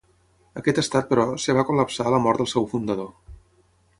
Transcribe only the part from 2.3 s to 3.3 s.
del seu fundador.